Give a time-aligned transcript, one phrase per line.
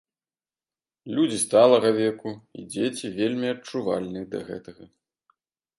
[1.17, 4.83] Людзі сталага веку і дзеці вельмі адчувальныя да гэтага.